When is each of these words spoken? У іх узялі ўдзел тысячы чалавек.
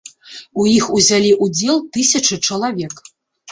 У 0.63 0.65
іх 0.77 0.85
узялі 0.99 1.35
ўдзел 1.45 1.77
тысячы 1.99 2.41
чалавек. 2.51 2.93